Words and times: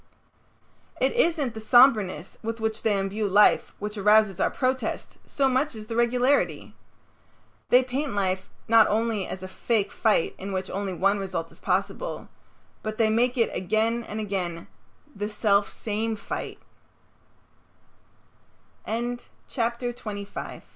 It 0.99 1.13
isn't 1.13 1.53
the 1.53 1.61
somberness 1.61 2.39
with 2.41 2.59
which 2.59 2.81
they 2.81 2.97
imbue 2.97 3.27
life 3.29 3.75
which 3.77 3.99
arouses 3.99 4.39
our 4.39 4.49
protest, 4.49 5.19
so 5.27 5.47
much 5.47 5.75
as 5.75 5.85
the 5.85 5.95
regularity. 5.95 6.75
They 7.69 7.83
paint 7.83 8.15
life 8.15 8.49
not 8.67 8.87
only 8.87 9.27
as 9.27 9.43
a 9.43 9.47
fake 9.47 9.91
fight 9.91 10.33
in 10.39 10.53
which 10.53 10.71
only 10.71 10.91
one 10.95 11.19
result 11.19 11.51
is 11.51 11.59
possible, 11.59 12.29
but 12.81 12.97
they 12.97 13.11
make 13.11 13.37
it 13.37 13.55
again 13.55 14.03
and 14.03 14.19
again 14.19 14.65
the 15.15 15.29
se 15.29 16.17